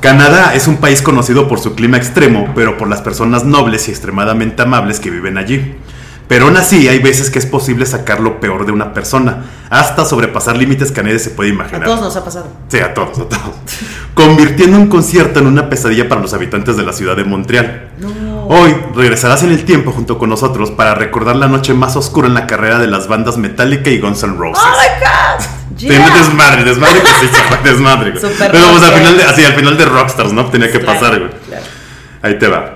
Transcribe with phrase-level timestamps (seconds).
[0.00, 3.90] Canadá es un país conocido por su clima extremo, pero por las personas nobles y
[3.90, 5.76] extremadamente amables que viven allí.
[6.26, 10.06] Pero aún así, hay veces que es posible sacar lo peor de una persona, hasta
[10.06, 11.82] sobrepasar límites que nadie se puede imaginar.
[11.82, 12.46] A todos nos ha pasado.
[12.68, 13.56] Sí, a todos, a todos.
[14.14, 17.90] Convirtiendo un concierto en una pesadilla para los habitantes de la ciudad de Montreal.
[18.48, 22.34] Hoy regresarás en el tiempo junto con nosotros para recordar la noche más oscura en
[22.34, 24.64] la carrera de las bandas Metallica y Guns N' Roses.
[24.64, 25.59] ¡Oh, my God!
[25.88, 28.22] Tenía desmadre, desmadre fue desmadre, güey.
[28.22, 30.46] Super Pero pues al final de, así, al final de Rockstars, ¿no?
[30.46, 31.30] Tenía que Claro, pasar, güey.
[31.48, 31.64] claro.
[32.22, 32.74] Ahí te va.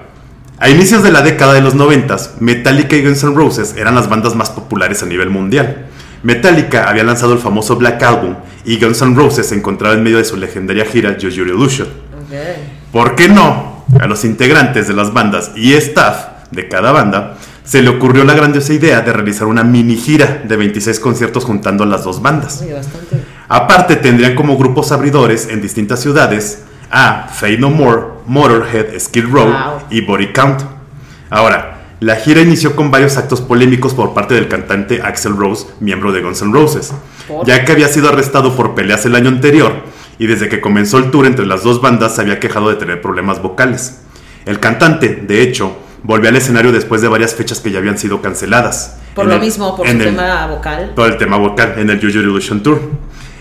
[0.58, 4.08] A inicios de la década de los 90, Metallica y Guns N' Roses eran las
[4.08, 5.86] bandas más populares a nivel mundial.
[6.22, 10.16] Metallica había lanzado el famoso Black Album y Guns N' Roses se encontraba en medio
[10.18, 11.88] de su legendaria gira Your Illusion.
[11.88, 12.34] Ok.
[12.92, 13.84] ¿Por qué no?
[14.00, 18.34] A los integrantes de las bandas y staff de cada banda se le ocurrió la
[18.34, 22.60] grandiosa idea de realizar una mini gira de 26 conciertos juntando a las dos bandas.
[22.62, 23.22] Oye, bastante.
[23.48, 29.46] Aparte, tendrían como grupos abridores en distintas ciudades a Fade No More, Motorhead, Skid Row
[29.46, 29.80] Wow.
[29.90, 30.60] y Body Count.
[31.30, 31.70] Ahora,
[32.00, 36.20] la gira inició con varios actos polémicos por parte del cantante Axel Rose, miembro de
[36.20, 36.92] Guns N' Roses,
[37.26, 37.46] ¿Por?
[37.46, 39.72] ya que había sido arrestado por peleas el año anterior
[40.18, 43.00] y desde que comenzó el tour entre las dos bandas se había quejado de tener
[43.00, 44.00] problemas vocales.
[44.44, 48.22] El cantante, de hecho, volvió al escenario después de varias fechas que ya habían sido
[48.22, 48.98] canceladas.
[49.16, 50.92] Por lo el- mismo, por el- tema vocal.
[50.94, 52.80] todo el tema vocal en el Your Illusion Tour.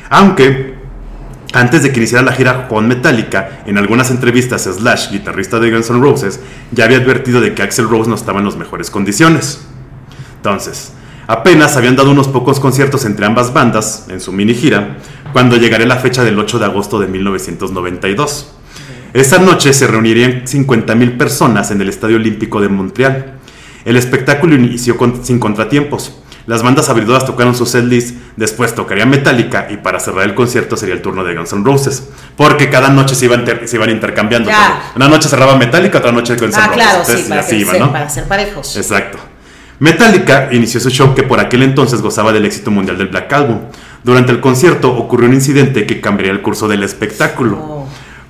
[0.09, 0.75] Aunque,
[1.53, 5.89] antes de que iniciara la gira con Metallica, en algunas entrevistas Slash, guitarrista de Guns
[5.89, 6.39] N' Roses,
[6.71, 9.61] ya había advertido de que Axel Rose no estaba en las mejores condiciones.
[10.37, 10.93] Entonces,
[11.27, 14.97] apenas habían dado unos pocos conciertos entre ambas bandas en su mini gira,
[15.31, 18.51] cuando llegaría la fecha del 8 de agosto de 1992.
[19.13, 23.33] Esa noche se reunirían 50.000 personas en el Estadio Olímpico de Montreal.
[23.85, 26.19] El espectáculo inició con- sin contratiempos.
[26.45, 30.95] Las bandas abridoras tocaron su setlist, después tocaría Metallica y para cerrar el concierto sería
[30.95, 32.09] el turno de Guns N' Roses.
[32.35, 34.49] Porque cada noche se iban, se iban intercambiando.
[34.95, 36.75] Una noche cerraba Metallica, otra noche Guns N' Ah, Roses.
[36.75, 37.91] claro, Entonces, sí, para, así que iba, se- ¿no?
[37.91, 38.75] para ser parejos.
[38.75, 39.19] Exacto.
[39.79, 43.59] Metallica inició su show que por aquel entonces gozaba del éxito mundial del Black Album.
[44.03, 47.57] Durante el concierto ocurrió un incidente que cambiaría el curso del espectáculo.
[47.57, 47.82] Oh.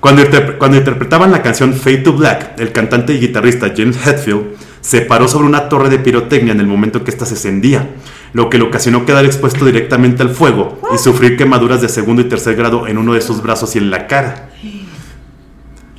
[0.04, 4.48] Cuando, interpre- cuando interpretaban la canción Fade to Black, el cantante y guitarrista James Hetfield
[4.82, 7.88] se paró sobre una torre de pirotecnia en el momento que ésta se encendía,
[8.34, 12.26] lo que le ocasionó quedar expuesto directamente al fuego y sufrir quemaduras de segundo y
[12.26, 14.50] tercer grado en uno de sus brazos y en la cara.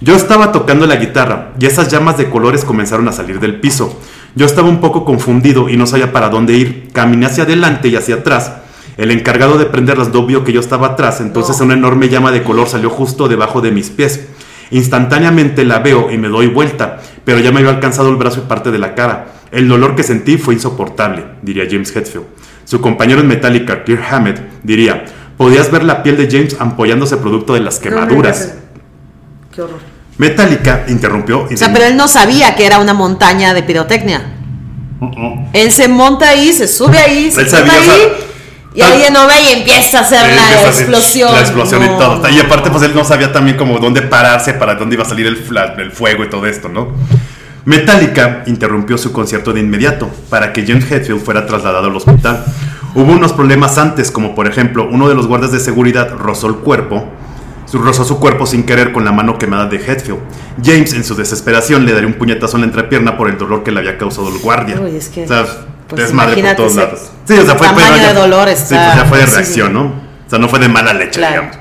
[0.02, 4.00] Yo estaba tocando la guitarra y esas llamas de colores comenzaron a salir del piso.
[4.36, 6.90] Yo estaba un poco confundido y no sabía para dónde ir.
[6.94, 8.52] Caminé hacia adelante y hacia atrás.
[8.98, 11.66] El encargado de prenderlas no vio que yo estaba atrás, entonces No.
[11.66, 14.22] una enorme llama de color salió justo debajo de mis pies.
[14.72, 18.48] Instantáneamente la veo y me doy vuelta, pero ya me había alcanzado el brazo y
[18.50, 19.28] parte de la cara.
[19.52, 22.26] El dolor que sentí fue insoportable, diría James Hetfield.
[22.64, 25.06] Su compañero en Metallica, Kirk Hammett, diría,
[25.38, 28.56] podías ver la piel de James ampollándose producto de las quemaduras.
[29.54, 29.80] Qué horror.
[30.18, 34.32] Metallica interrumpió y O sea, pero él no sabía que era una montaña de pirotecnia.
[35.54, 38.02] Él se monta ahí, se sube ahí, se Él sube sabía, o sea, ahí.
[38.76, 41.32] Y tal- alguien no ve y empieza a hacer la explosión.
[41.34, 42.18] La explosión y todo.
[42.22, 45.08] no, y aparte, pues él no sabía también como dónde pararse, para dónde iba a
[45.08, 46.90] salir el, fuego y todo esto, ¿no?
[47.64, 52.46] Metallica interrumpió su concierto de inmediato para que James Hetfield fuera trasladado al hospital.
[52.94, 56.56] Hubo unos problemas antes, como por ejemplo, uno de los guardias de seguridad rozó el
[56.58, 57.06] cuerpo,
[57.66, 60.20] su- rozó su cuerpo sin querer con la mano quemada de Hetfield.
[60.64, 63.72] James, en su desesperación, le daría un puñetazo en la entrepierna por el dolor que
[63.72, 64.80] le había causado el guardia.
[64.80, 65.46] Uy, es que, O sea,
[65.88, 67.00] pues, desmadre por todos lados.
[67.28, 69.74] Sí, o sea, fue tamaño fue- de dolor Sí, está pues ya fue de reacción,
[69.74, 69.82] ¿no?
[69.86, 71.42] O sea, no fue de mala leche, Claro.
[71.44, 71.58] digamos.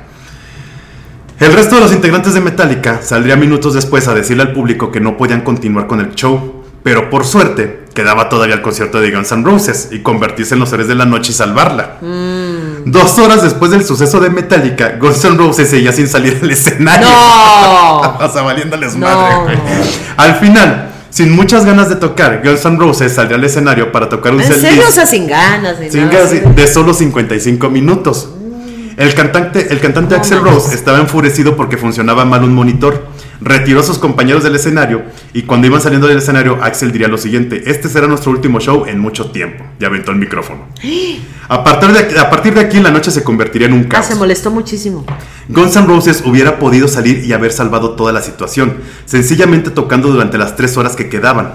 [1.41, 5.01] El resto de los integrantes de Metallica saldría minutos después a decirle al público que
[5.01, 9.33] no podían continuar con el show, pero por suerte quedaba todavía el concierto de Guns
[9.33, 11.97] N' Roses y convertirse en los héroes de la noche y salvarla.
[12.01, 12.91] Mm.
[12.91, 17.07] Dos horas después del suceso de Metallica, Guns N' Roses seguía sin salir del escenario.
[17.09, 18.01] ¡No!
[18.21, 19.07] o sea, valiéndoles No.
[19.07, 19.59] madre, güey.
[20.17, 24.34] Al final, sin muchas ganas de tocar, Guns N' Roses saldría al escenario para tocar
[24.34, 25.77] un set serio, o sea, sin ganas.
[25.78, 28.31] sin nada ganas, de solo 55 minutos.
[28.97, 30.41] El cantante, el cantante Axel.
[30.41, 33.07] Rose estaba enfurecido porque funcionaba mal un monitor.
[33.45, 35.03] Retiró a sus compañeros del escenario
[35.35, 38.87] y cuando iban saliendo del escenario, Axel diría lo siguiente: Este será nuestro último show
[38.87, 39.63] en mucho tiempo.
[39.79, 40.67] Y aventó el micrófono.
[41.49, 43.89] A partir de aquí, a partir de aquí la noche se convertiría en un Ah,
[43.91, 44.07] caos.
[44.07, 45.05] se molestó muchísimo.
[45.49, 50.39] Guns N' Roses hubiera podido salir y haber salvado toda la situación, sencillamente tocando durante
[50.39, 51.53] las tres horas que quedaban.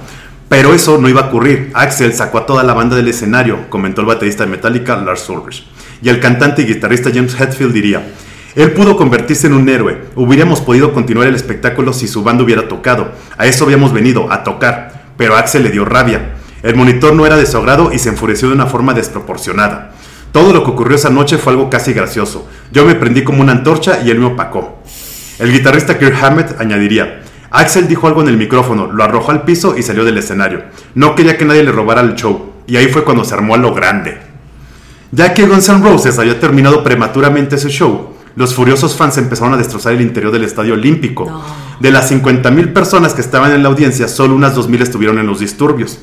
[0.47, 1.71] Pero eso no iba a ocurrir.
[1.73, 5.65] Axel sacó a toda la banda del escenario, comentó el baterista de Metallica, Lars Ulrich.
[6.03, 8.03] Y el cantante y guitarrista James Hetfield diría,
[8.55, 10.01] él pudo convertirse en un héroe.
[10.15, 13.11] Hubiéramos podido continuar el espectáculo si su banda hubiera tocado.
[13.37, 15.03] A eso habíamos venido, a tocar.
[15.17, 16.35] Pero Axel le dio rabia.
[16.63, 19.91] El monitor no era de su agrado y se enfureció de una forma desproporcionada.
[20.31, 22.47] Todo lo que ocurrió esa noche fue algo casi gracioso.
[22.71, 24.79] Yo me prendí como una antorcha y él me opacó.
[25.39, 27.21] El guitarrista Kirk Hammett añadiría,
[27.51, 30.65] Axel dijo algo en el micrófono, lo arrojó al piso y salió del escenario.
[30.93, 33.57] No quería que nadie le robara el show, y ahí fue cuando se armó a
[33.57, 34.19] lo grande.
[35.11, 39.57] Ya que Guns N' Roses había terminado prematuramente ese show, los furiosos fans empezaron a
[39.57, 41.25] destrozar el interior del Estadio Olímpico.
[41.25, 41.43] No.
[41.79, 45.39] De las 50.000 personas que estaban en la audiencia, solo unas 2.000 estuvieron en los
[45.39, 45.99] disturbios.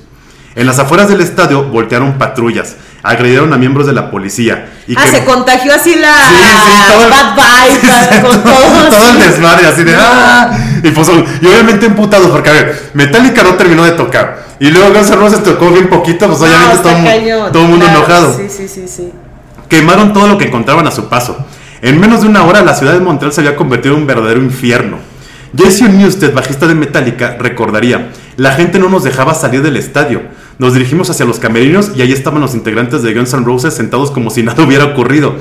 [0.55, 4.73] En las afueras del estadio voltearon patrullas, agredieron a miembros de la policía.
[4.89, 8.89] Y Ah, que- se contagió así la Sí, sí, todo el- bad vibes con todos.
[8.89, 10.59] todo el desmadre así de ¡ah!
[10.83, 11.09] y, pues,
[11.43, 15.17] y obviamente emputados porque a ver Metallica no terminó de tocar y luego Guns N'
[15.17, 17.99] Roses tocó bien poquito pues No, obviamente todo, cañón, todo el mundo claro.
[18.01, 19.13] enojado Sí, sí, sí, sí.
[19.69, 21.37] quemaron todo lo que encontraban a su paso
[21.83, 24.41] en menos de una hora la ciudad de Montreal se había convertido en un verdadero
[24.43, 24.99] infierno
[25.57, 30.23] Jason Newsted, bajista de Metallica, recordaría, la gente no nos dejaba salir del estadio.
[30.59, 34.11] Nos dirigimos hacia los camerinos y ahí estaban los integrantes de Guns N' Roses sentados
[34.11, 35.37] como si nada hubiera ocurrido.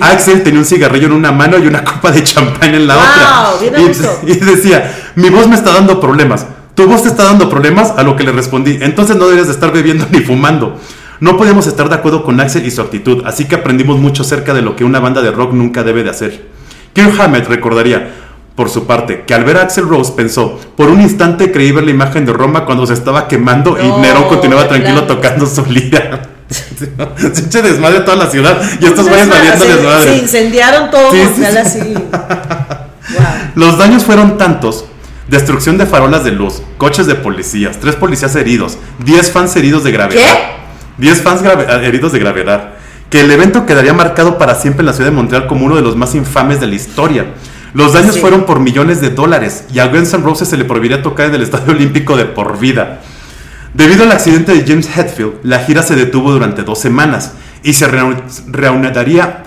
[0.00, 3.54] Axel tenía un cigarrillo en una mano y una copa de champán en la Wow,
[3.56, 4.10] otra.
[4.26, 6.46] Y- decía, mi voz me está dando problemas.
[6.74, 7.92] ¿Tu voz te está dando problemas?
[7.96, 10.78] A lo que le respondí, entonces no deberías de estar bebiendo ni fumando.
[11.20, 14.52] No podíamos estar de acuerdo con Axel y su actitud, así que aprendimos mucho acerca
[14.54, 16.46] de lo que una banda de rock nunca debe de hacer.
[16.92, 18.10] Kirk Hammett recordaría,
[18.54, 21.84] por su parte, que al ver a Axel Rose pensó, por un instante creí ver
[21.84, 25.04] la imagen de Roma cuando se estaba quemando y Nerón continuaba plano.
[25.04, 26.22] tocando su lira.
[26.48, 26.84] Se
[27.46, 30.04] eche desmadre toda la ciudad y estos Se- vayan valiendo se, desmadre.
[30.12, 31.94] se incendiaron todo Sí, sí, así.
[31.94, 32.12] Wow.
[33.56, 34.84] Los daños fueron tantos.
[35.28, 39.90] Destrucción de farolas de luz, coches de policías, tres policías heridos, 10 fans heridos de
[39.90, 40.22] gravedad.
[40.22, 40.65] ¿Qué?
[40.98, 42.70] 10 fans ah, heridos de gravedad.
[43.10, 45.82] Que el evento quedaría marcado para siempre en la ciudad de Montreal como uno de
[45.82, 47.26] los más infames de la historia.
[47.72, 48.20] Los daños Sí.
[48.20, 51.34] fueron por millones de dólares y a Guns N' Roses se le prohibiría tocar en
[51.34, 53.00] el Estadio Olímpico de por vida.
[53.74, 57.32] Debido al accidente de James Hetfield, la gira se detuvo durante dos semanas
[57.62, 59.42] y se reanu- reanudaría,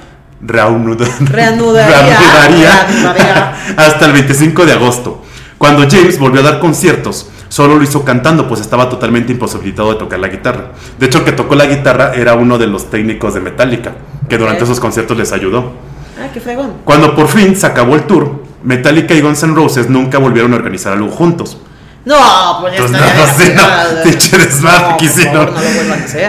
[0.46, 1.88] reanuda- Reanudaría.
[1.90, 3.56] reanudaría Reanudaría.
[3.78, 5.26] hasta el 25 de agosto.
[5.58, 10.00] Cuando James volvió a dar conciertos, solo lo hizo cantando, pues estaba totalmente imposibilitado de
[10.00, 10.72] tocar la guitarra.
[10.98, 13.94] De hecho, el que tocó la guitarra era uno de los técnicos de Metallica,
[14.30, 15.74] que durante esos conciertos les ayudó.
[16.18, 16.76] Ah, qué fregón.
[16.86, 20.58] Cuando por fin se acabó el tour, Metallica y Guns N' Roses nunca volvieron a
[20.58, 21.58] organizar algo juntos.
[22.06, 24.04] No, pues ya no, está.
[24.04, 25.50] pinche desmadre No, que hicieron.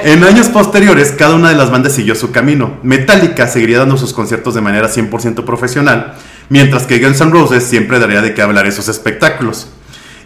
[0.05, 2.79] En años posteriores, cada una de las bandas siguió su camino.
[2.83, 6.15] Metallica seguiría dando sus conciertos de manera 100% profesional,
[6.49, 9.69] mientras que Guns N' Roses siempre daría de qué hablar en sus espectáculos.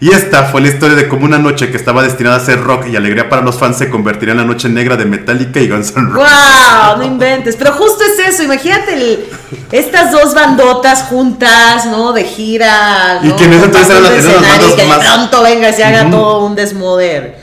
[0.04, 2.88] Y esta fue la historia de cómo una noche que estaba destinada a ser rock
[2.92, 5.94] y alegría para los fans se convertiría en la noche negra de Metallica y Guns
[5.96, 6.28] N' Roses.
[6.28, 6.98] ¡Wow!
[6.98, 7.56] No inventes.
[7.56, 8.42] Pero justo es eso.
[8.42, 9.24] Imagínate el-
[9.72, 12.12] estas dos bandotas juntas, ¿no?
[12.12, 13.20] De gira.
[13.22, 13.36] Y ¿no?
[13.36, 15.84] que en ese entonces eran las y que bandas de más- pronto venga y se
[15.84, 17.38] haga todo un desmoder.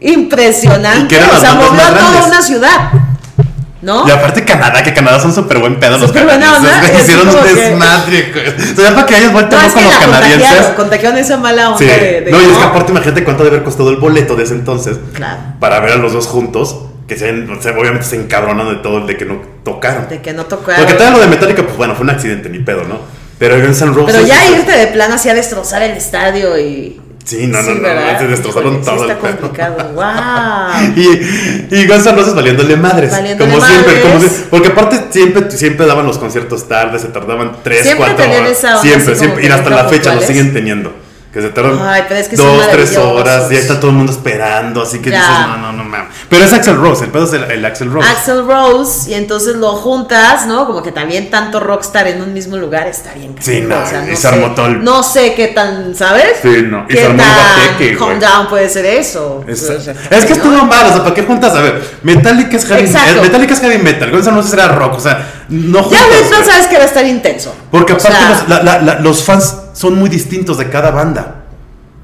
[0.00, 1.04] Impresionante.
[1.04, 2.90] Y que eran o sea, movió más a toda una ciudad.
[3.84, 4.08] ¿No?
[4.08, 6.90] Y aparte Canadá, que Canadá son súper buen pedo los canadienses.
[6.90, 8.32] es Hicieron un desmadre.
[8.32, 8.72] güey.
[8.72, 10.74] O sea, para que hayas vuelto No, loco es que con los contagiaron, canadienses.
[10.74, 11.84] contagiaron esa mala onda Sí.
[11.84, 14.44] de, de- no, y es que aparte imagínate cuánto debe haber costado el boleto de
[14.44, 14.96] ese entonces.
[15.12, 15.38] Claro.
[15.60, 16.76] Para ver a los dos juntos.
[17.06, 20.08] Que se, o sea, obviamente se encabronan de todo, de que no tocaron.
[20.08, 20.80] de que no tocaron.
[20.82, 22.98] Porque todo lo de Metallica, pues bueno, fue un accidente, ni pedo, ¿no?
[23.38, 24.14] Pero Guns N' Roses.
[24.14, 26.98] Pero ya irte de plano así a destrozar el estadio y.
[27.22, 29.36] Sí, no, no, no, se destrozaron sí todo el está pedo.
[29.38, 29.92] complicado.
[29.94, 30.92] ¡Wow!
[30.96, 33.10] Y, y Guns N' Roses valiéndole madres.
[33.10, 34.44] Valiéndole como siempre, como madres.
[34.50, 38.58] porque aparte siempre, siempre daban los conciertos tarde, se tardaban 3, Siempre 4 tenían horas.
[38.58, 39.46] esa siempre, siempre.
[39.46, 41.03] Y hasta la fecha lo siguen teniendo.
[41.34, 43.20] Que se tardan Ay, pero es que son 2, 3 maravillosos.
[43.20, 43.50] horas.
[43.50, 44.82] Ya está todo el mundo esperando.
[44.82, 45.18] Así que Ya.
[45.18, 46.06] dices, no, no, no, mames.
[46.30, 48.08] Pero es Axel Rose, el pedo es el, el Axel Rose.
[48.08, 50.64] Axel Rose y entonces lo juntas, ¿no?
[50.64, 53.34] Como que también tanto rockstar en un mismo lugar está bien.
[53.40, 56.36] Sí, no, y se sé, armó todo el- No sé qué tan, ¿sabes?
[56.40, 57.22] Sí, no, y ¿Qué se armó
[57.80, 59.44] el calm down puede ser eso?
[59.48, 60.36] Es, O sea, es que ¿no?
[60.36, 61.52] estuvo mal, o sea, ¿para qué juntas?
[61.56, 64.94] A ver, Metallica es heavy, eh, Metallica es heavy metal, Guns N' Roses era rock,
[64.94, 65.90] o sea, no.
[65.90, 66.44] Ya no güey.
[66.44, 67.54] sabes que va a estar intenso.
[67.70, 70.90] Porque O aparte sea, los, la- la- la- los fans son muy distintos de cada
[70.90, 71.40] banda.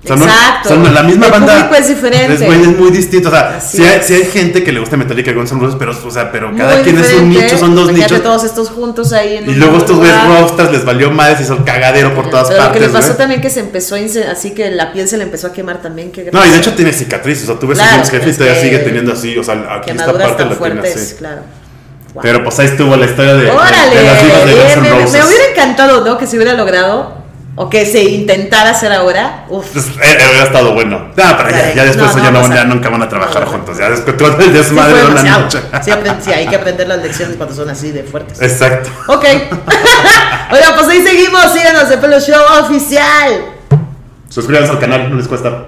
[0.03, 0.81] O sea, no- Exacto.
[0.81, 1.57] o sea, la misma El banda.
[1.57, 2.33] público es diferente.
[2.33, 3.29] Es, es muy distinto.
[3.29, 5.77] O sea, si hay, sí hay gente que le gusta Metallica y Guns N' Roses,
[5.79, 8.23] pero, o sea, pero cada muy quien es un nicho, son dos nichos.
[8.23, 11.65] todos estos juntos ahí en Y luego estos güeyes rockstars les valió madres y son
[11.65, 12.83] cagadero por todas Pero lo que partes.
[12.83, 13.19] les pasó güey.
[13.19, 13.99] también que se empezó a
[14.33, 16.11] así que la piel se le empezó a quemar también.
[16.11, 17.45] qué No, y de hecho tiene cicatrices.
[17.45, 19.37] O sea, tú ves Claro, a James es y todavía que sigue teniendo así.
[19.37, 21.15] O sea, aquí esta parte la tiene fuertes, así.
[21.17, 21.43] claro.
[22.15, 22.23] Wow.
[22.23, 24.81] Pero pues ahí estuvo la historia de, de- Órale, de las divas de Guns N'
[25.19, 26.19] me, hubiera encantado, ¿no?
[26.19, 27.21] Que se hubiera logrado
[27.57, 29.45] o que se intentara hacer ahora.
[29.49, 29.67] Uf.
[29.73, 30.99] Pues, eh, hubiera estado bueno.
[30.99, 33.77] No, pero ya, ya después No, no ya, no, nunca van a trabajar juntos.
[33.79, 35.61] Ya después el desmadre de una noche.
[35.83, 38.41] Sí, sí, hay que aprender las lecciones cuando son así de fuertes.
[38.41, 38.91] Exacto.
[39.09, 39.25] Ok.
[40.53, 41.53] Oigan, pues ahí seguimos.
[41.53, 43.45] Síganos de Pelo Show Oficial.
[44.29, 45.67] Suscríbanse al canal, no les cuesta.